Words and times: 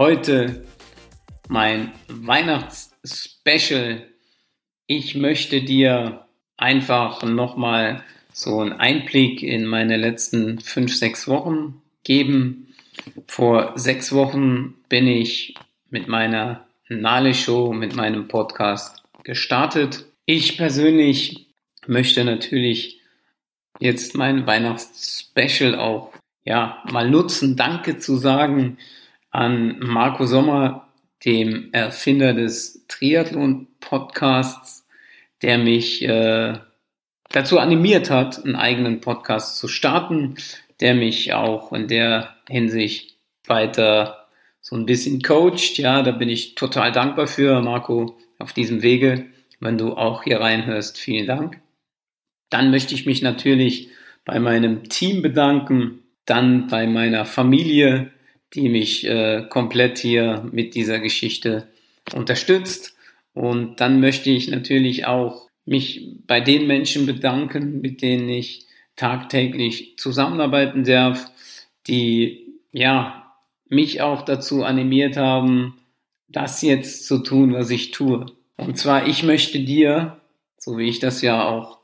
Heute 0.00 0.64
mein 1.46 1.92
Weihnachtsspecial. 2.08 4.06
Ich 4.86 5.14
möchte 5.14 5.60
dir 5.60 6.24
einfach 6.56 7.22
nochmal 7.22 8.02
so 8.32 8.60
einen 8.60 8.72
Einblick 8.72 9.42
in 9.42 9.66
meine 9.66 9.98
letzten 9.98 10.58
fünf, 10.60 10.96
sechs 10.96 11.28
Wochen 11.28 11.82
geben. 12.02 12.72
Vor 13.26 13.72
sechs 13.74 14.14
Wochen 14.14 14.76
bin 14.88 15.06
ich 15.06 15.54
mit 15.90 16.08
meiner 16.08 16.66
Nale 16.88 17.34
Show, 17.34 17.74
mit 17.74 17.94
meinem 17.94 18.26
Podcast 18.26 19.02
gestartet. 19.22 20.06
Ich 20.24 20.56
persönlich 20.56 21.48
möchte 21.86 22.24
natürlich 22.24 23.02
jetzt 23.80 24.14
mein 24.14 24.46
Weihnachtsspecial 24.46 25.74
auch 25.74 26.10
ja 26.42 26.82
mal 26.90 27.10
nutzen, 27.10 27.54
Danke 27.54 27.98
zu 27.98 28.16
sagen 28.16 28.78
an 29.30 29.78
Marco 29.80 30.26
Sommer, 30.26 30.88
dem 31.24 31.70
Erfinder 31.72 32.32
des 32.34 32.86
Triathlon-Podcasts, 32.88 34.86
der 35.42 35.58
mich 35.58 36.02
äh, 36.02 36.58
dazu 37.30 37.58
animiert 37.58 38.10
hat, 38.10 38.44
einen 38.44 38.56
eigenen 38.56 39.00
Podcast 39.00 39.58
zu 39.58 39.68
starten, 39.68 40.34
der 40.80 40.94
mich 40.94 41.32
auch 41.34 41.72
in 41.72 41.88
der 41.88 42.36
Hinsicht 42.48 43.16
weiter 43.46 44.26
so 44.60 44.76
ein 44.76 44.86
bisschen 44.86 45.22
coacht. 45.22 45.78
Ja, 45.78 46.02
da 46.02 46.10
bin 46.10 46.28
ich 46.28 46.54
total 46.54 46.92
dankbar 46.92 47.26
für, 47.26 47.60
Marco, 47.60 48.18
auf 48.38 48.52
diesem 48.52 48.82
Wege. 48.82 49.26
Wenn 49.60 49.78
du 49.78 49.94
auch 49.94 50.24
hier 50.24 50.40
reinhörst, 50.40 50.98
vielen 50.98 51.26
Dank. 51.26 51.60
Dann 52.48 52.70
möchte 52.70 52.94
ich 52.94 53.06
mich 53.06 53.22
natürlich 53.22 53.90
bei 54.24 54.38
meinem 54.38 54.88
Team 54.88 55.22
bedanken, 55.22 56.00
dann 56.24 56.66
bei 56.68 56.86
meiner 56.86 57.24
Familie, 57.24 58.10
die 58.54 58.68
mich 58.68 59.06
äh, 59.06 59.44
komplett 59.48 59.98
hier 59.98 60.48
mit 60.50 60.74
dieser 60.74 60.98
Geschichte 60.98 61.68
unterstützt. 62.14 62.96
Und 63.32 63.80
dann 63.80 64.00
möchte 64.00 64.30
ich 64.30 64.48
natürlich 64.48 65.06
auch 65.06 65.48
mich 65.64 66.16
bei 66.26 66.40
den 66.40 66.66
Menschen 66.66 67.06
bedanken, 67.06 67.80
mit 67.80 68.02
denen 68.02 68.28
ich 68.28 68.66
tagtäglich 68.96 69.94
zusammenarbeiten 69.96 70.84
darf, 70.84 71.30
die 71.86 72.60
ja 72.72 73.34
mich 73.68 74.02
auch 74.02 74.22
dazu 74.22 74.64
animiert 74.64 75.16
haben, 75.16 75.78
das 76.28 76.60
jetzt 76.62 77.06
zu 77.06 77.18
tun, 77.18 77.52
was 77.52 77.70
ich 77.70 77.92
tue. 77.92 78.26
Und 78.56 78.76
zwar, 78.76 79.06
ich 79.06 79.22
möchte 79.22 79.60
dir, 79.60 80.20
so 80.58 80.76
wie 80.76 80.88
ich 80.88 80.98
das 80.98 81.22
ja 81.22 81.48
auch 81.48 81.78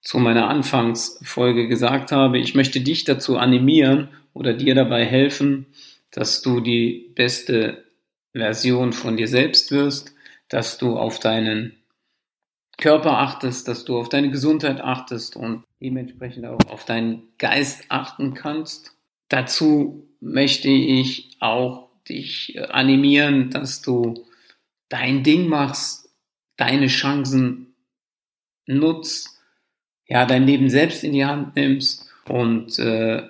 zu 0.00 0.18
meiner 0.18 0.48
Anfangsfolge 0.48 1.68
gesagt 1.68 2.12
habe, 2.12 2.38
ich 2.38 2.54
möchte 2.54 2.80
dich 2.80 3.04
dazu 3.04 3.38
animieren 3.38 4.08
oder 4.34 4.52
dir 4.52 4.74
dabei 4.74 5.04
helfen, 5.04 5.66
dass 6.12 6.42
du 6.42 6.60
die 6.60 7.12
beste 7.14 7.84
Version 8.32 8.92
von 8.92 9.16
dir 9.16 9.28
selbst 9.28 9.70
wirst, 9.72 10.14
dass 10.48 10.78
du 10.78 10.96
auf 10.96 11.18
deinen 11.18 11.76
Körper 12.78 13.18
achtest, 13.18 13.68
dass 13.68 13.84
du 13.84 13.98
auf 13.98 14.08
deine 14.08 14.30
Gesundheit 14.30 14.80
achtest 14.80 15.36
und 15.36 15.64
dementsprechend 15.80 16.46
auch 16.46 16.58
auf 16.68 16.84
deinen 16.84 17.28
Geist 17.38 17.84
achten 17.88 18.34
kannst. 18.34 18.96
Dazu 19.28 20.08
möchte 20.20 20.68
ich 20.68 21.36
auch 21.40 21.90
dich 22.08 22.58
animieren, 22.70 23.50
dass 23.50 23.82
du 23.82 24.26
dein 24.88 25.22
Ding 25.22 25.48
machst, 25.48 26.10
deine 26.56 26.88
Chancen 26.88 27.74
nutzt, 28.66 29.40
ja, 30.06 30.26
dein 30.26 30.46
Leben 30.46 30.68
selbst 30.68 31.04
in 31.04 31.12
die 31.12 31.24
Hand 31.24 31.56
nimmst 31.56 32.06
und 32.28 32.78
äh, 32.78 33.22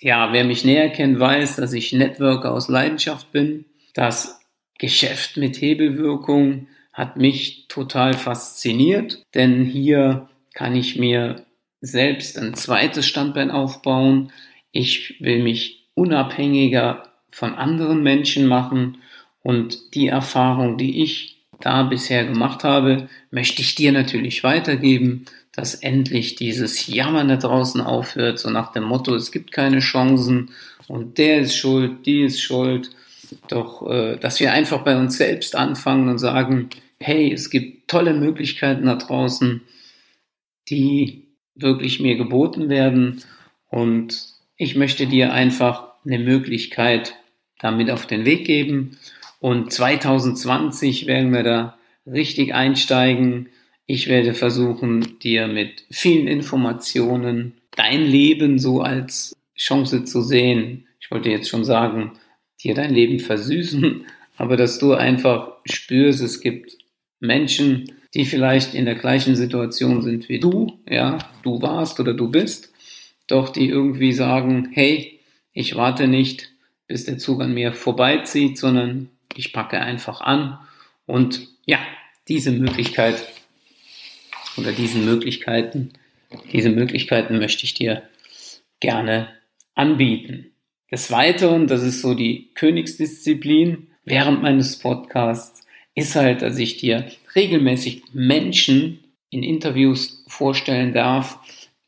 ja, 0.00 0.32
wer 0.32 0.44
mich 0.44 0.64
näher 0.64 0.90
kennt, 0.90 1.18
weiß, 1.18 1.56
dass 1.56 1.72
ich 1.72 1.92
Networker 1.92 2.52
aus 2.52 2.68
Leidenschaft 2.68 3.32
bin. 3.32 3.64
Das 3.94 4.40
Geschäft 4.78 5.36
mit 5.36 5.60
Hebelwirkung 5.60 6.68
hat 6.92 7.16
mich 7.16 7.66
total 7.68 8.14
fasziniert, 8.14 9.22
denn 9.34 9.64
hier 9.64 10.28
kann 10.54 10.76
ich 10.76 10.96
mir 10.96 11.44
selbst 11.80 12.38
ein 12.38 12.54
zweites 12.54 13.06
Standbein 13.06 13.50
aufbauen. 13.50 14.32
Ich 14.72 15.16
will 15.20 15.42
mich 15.42 15.88
unabhängiger 15.94 17.04
von 17.30 17.54
anderen 17.54 18.02
Menschen 18.02 18.46
machen 18.46 18.98
und 19.42 19.94
die 19.94 20.08
Erfahrung, 20.08 20.76
die 20.76 21.02
ich 21.02 21.44
da 21.60 21.82
bisher 21.82 22.24
gemacht 22.24 22.64
habe, 22.64 23.08
möchte 23.30 23.62
ich 23.62 23.74
dir 23.74 23.92
natürlich 23.92 24.44
weitergeben 24.44 25.24
dass 25.58 25.74
endlich 25.74 26.36
dieses 26.36 26.86
Jammern 26.86 27.26
da 27.26 27.36
draußen 27.36 27.80
aufhört, 27.80 28.38
so 28.38 28.48
nach 28.48 28.70
dem 28.70 28.84
Motto, 28.84 29.16
es 29.16 29.32
gibt 29.32 29.50
keine 29.50 29.80
Chancen 29.80 30.52
und 30.86 31.18
der 31.18 31.40
ist 31.40 31.56
schuld, 31.56 32.06
die 32.06 32.22
ist 32.22 32.40
schuld. 32.40 32.90
Doch, 33.48 33.84
äh, 33.90 34.18
dass 34.18 34.38
wir 34.38 34.52
einfach 34.52 34.84
bei 34.84 34.96
uns 34.96 35.16
selbst 35.16 35.56
anfangen 35.56 36.10
und 36.10 36.18
sagen, 36.18 36.70
hey, 37.00 37.32
es 37.32 37.50
gibt 37.50 37.88
tolle 37.88 38.14
Möglichkeiten 38.14 38.86
da 38.86 38.94
draußen, 38.94 39.62
die 40.68 41.26
wirklich 41.56 41.98
mir 41.98 42.14
geboten 42.14 42.68
werden 42.68 43.24
und 43.68 44.28
ich 44.56 44.76
möchte 44.76 45.08
dir 45.08 45.32
einfach 45.32 45.88
eine 46.06 46.20
Möglichkeit 46.20 47.16
damit 47.58 47.90
auf 47.90 48.06
den 48.06 48.24
Weg 48.24 48.44
geben. 48.46 48.96
Und 49.40 49.72
2020 49.72 51.08
werden 51.08 51.32
wir 51.32 51.42
da 51.42 51.78
richtig 52.06 52.54
einsteigen 52.54 53.48
ich 53.90 54.06
werde 54.06 54.34
versuchen, 54.34 55.18
dir 55.18 55.48
mit 55.48 55.86
vielen 55.90 56.28
Informationen 56.28 57.54
dein 57.74 58.04
Leben 58.04 58.58
so 58.58 58.82
als 58.82 59.34
Chance 59.56 60.04
zu 60.04 60.20
sehen. 60.20 60.86
Ich 61.00 61.10
wollte 61.10 61.30
jetzt 61.30 61.48
schon 61.48 61.64
sagen, 61.64 62.12
dir 62.62 62.74
dein 62.74 62.92
Leben 62.92 63.18
versüßen, 63.18 64.04
aber 64.36 64.56
dass 64.58 64.78
du 64.78 64.92
einfach 64.92 65.52
spürst, 65.64 66.22
es 66.22 66.40
gibt 66.40 66.76
Menschen, 67.18 67.90
die 68.14 68.26
vielleicht 68.26 68.74
in 68.74 68.84
der 68.84 68.94
gleichen 68.94 69.34
Situation 69.34 70.02
sind 70.02 70.28
wie 70.28 70.38
du, 70.38 70.78
ja, 70.88 71.18
du 71.42 71.62
warst 71.62 71.98
oder 71.98 72.12
du 72.12 72.30
bist, 72.30 72.70
doch 73.26 73.48
die 73.48 73.70
irgendwie 73.70 74.12
sagen, 74.12 74.68
hey, 74.72 75.18
ich 75.54 75.76
warte 75.76 76.08
nicht, 76.08 76.50
bis 76.88 77.06
der 77.06 77.16
Zug 77.16 77.40
an 77.40 77.54
mir 77.54 77.72
vorbeizieht, 77.72 78.58
sondern 78.58 79.08
ich 79.34 79.54
packe 79.54 79.80
einfach 79.80 80.20
an 80.20 80.58
und 81.06 81.48
ja, 81.64 81.78
diese 82.28 82.52
Möglichkeit 82.52 83.16
oder 84.58 84.72
diesen 84.72 85.04
Möglichkeiten, 85.04 85.92
diese 86.52 86.70
Möglichkeiten 86.70 87.38
möchte 87.38 87.64
ich 87.64 87.74
dir 87.74 88.02
gerne 88.80 89.28
anbieten. 89.74 90.52
Des 90.90 91.10
Weiteren, 91.10 91.66
das 91.66 91.82
ist 91.82 92.00
so 92.00 92.14
die 92.14 92.50
Königsdisziplin 92.54 93.88
während 94.04 94.42
meines 94.42 94.78
Podcasts, 94.78 95.66
ist 95.94 96.14
halt, 96.16 96.42
dass 96.42 96.58
ich 96.58 96.76
dir 96.76 97.10
regelmäßig 97.34 98.02
Menschen 98.12 99.00
in 99.30 99.42
Interviews 99.42 100.24
vorstellen 100.28 100.92
darf, 100.92 101.38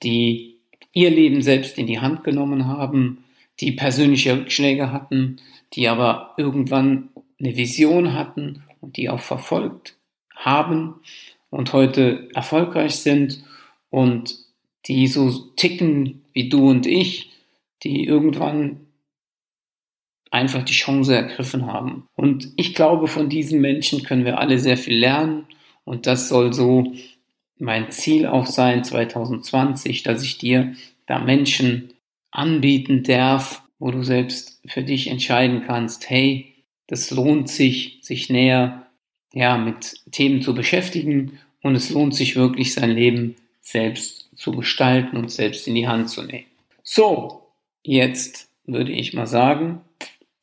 die 0.02 0.56
ihr 0.92 1.10
Leben 1.10 1.42
selbst 1.42 1.78
in 1.78 1.86
die 1.86 2.00
Hand 2.00 2.24
genommen 2.24 2.66
haben, 2.66 3.24
die 3.60 3.72
persönliche 3.72 4.36
Rückschläge 4.36 4.92
hatten, 4.92 5.36
die 5.74 5.88
aber 5.88 6.34
irgendwann 6.36 7.10
eine 7.38 7.56
Vision 7.56 8.14
hatten 8.14 8.64
und 8.80 8.96
die 8.96 9.08
auch 9.08 9.20
verfolgt 9.20 9.96
haben 10.34 10.96
und 11.50 11.72
heute 11.72 12.28
erfolgreich 12.34 12.96
sind 12.96 13.42
und 13.90 14.36
die 14.86 15.06
so 15.06 15.30
ticken 15.56 16.22
wie 16.32 16.48
du 16.48 16.70
und 16.70 16.86
ich, 16.86 17.30
die 17.82 18.04
irgendwann 18.04 18.86
einfach 20.30 20.62
die 20.62 20.72
Chance 20.72 21.14
ergriffen 21.14 21.66
haben. 21.66 22.06
Und 22.14 22.52
ich 22.56 22.74
glaube, 22.74 23.08
von 23.08 23.28
diesen 23.28 23.60
Menschen 23.60 24.04
können 24.04 24.24
wir 24.24 24.38
alle 24.38 24.58
sehr 24.58 24.76
viel 24.76 24.96
lernen 24.96 25.46
und 25.84 26.06
das 26.06 26.28
soll 26.28 26.52
so 26.52 26.92
mein 27.58 27.90
Ziel 27.90 28.26
auch 28.26 28.46
sein 28.46 28.84
2020, 28.84 30.02
dass 30.02 30.22
ich 30.22 30.38
dir 30.38 30.74
da 31.06 31.18
Menschen 31.18 31.92
anbieten 32.30 33.02
darf, 33.02 33.62
wo 33.78 33.90
du 33.90 34.02
selbst 34.02 34.62
für 34.66 34.82
dich 34.82 35.08
entscheiden 35.08 35.64
kannst, 35.66 36.08
hey, 36.08 36.54
das 36.86 37.10
lohnt 37.10 37.48
sich, 37.48 37.98
sich 38.02 38.30
näher 38.30 38.86
ja, 39.32 39.56
mit 39.56 40.00
Themen 40.10 40.42
zu 40.42 40.54
beschäftigen 40.54 41.38
und 41.62 41.74
es 41.74 41.90
lohnt 41.90 42.14
sich 42.14 42.36
wirklich, 42.36 42.74
sein 42.74 42.90
Leben 42.90 43.36
selbst 43.60 44.28
zu 44.34 44.52
gestalten 44.52 45.16
und 45.16 45.30
selbst 45.30 45.68
in 45.68 45.74
die 45.74 45.88
Hand 45.88 46.10
zu 46.10 46.22
nehmen. 46.22 46.46
So, 46.82 47.46
jetzt 47.82 48.48
würde 48.64 48.92
ich 48.92 49.12
mal 49.12 49.26
sagen, 49.26 49.82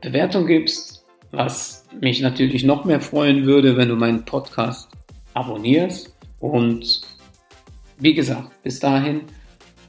Bewertung 0.00 0.46
gibst, 0.46 1.04
was 1.32 1.86
mich 2.00 2.20
natürlich 2.20 2.64
noch 2.64 2.84
mehr 2.84 3.00
freuen 3.00 3.44
würde, 3.44 3.76
wenn 3.76 3.88
du 3.88 3.96
meinen 3.96 4.24
Podcast 4.24 4.95
abonnierst. 5.36 6.14
Und 6.40 7.02
wie 7.98 8.14
gesagt, 8.14 8.62
bis 8.62 8.80
dahin 8.80 9.22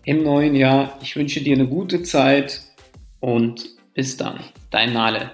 im 0.04 0.24
neuen 0.24 0.56
Jahr. 0.56 0.98
Ich 1.02 1.16
wünsche 1.16 1.42
dir 1.42 1.56
eine 1.56 1.68
gute 1.68 2.04
Zeit 2.04 2.62
und 3.20 3.76
bis 3.94 4.18
dann. 4.18 4.40
Dein 4.70 4.94
Nale. 4.94 5.32